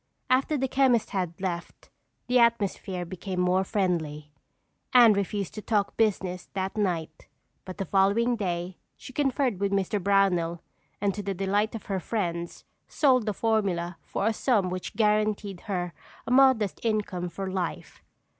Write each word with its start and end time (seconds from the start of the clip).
After 0.31 0.57
the 0.57 0.67
chemist 0.67 1.11
had 1.11 1.39
left, 1.39 1.91
the 2.25 2.39
atmosphere 2.39 3.05
became 3.05 3.39
more 3.39 3.63
friendly. 3.63 4.31
Anne 4.95 5.13
refused 5.13 5.53
to 5.53 5.61
talk 5.61 5.95
business 5.95 6.49
that 6.53 6.75
night 6.75 7.27
but 7.65 7.77
the 7.77 7.85
following 7.85 8.35
day 8.35 8.77
she 8.97 9.13
conferred 9.13 9.59
with 9.59 9.71
Mr. 9.71 10.01
Brownell 10.03 10.63
and 10.99 11.13
to 11.13 11.21
the 11.21 11.35
delight 11.35 11.75
of 11.75 11.85
her 11.85 11.99
friends 11.99 12.65
sold 12.87 13.27
the 13.27 13.31
formula 13.35 13.99
for 14.01 14.25
a 14.25 14.33
sum 14.33 14.71
which 14.71 14.95
guaranteed 14.95 15.59
her 15.69 15.93
a 16.25 16.31
modest 16.31 16.79
income 16.81 17.29
for 17.29 17.51
life. 17.51 18.01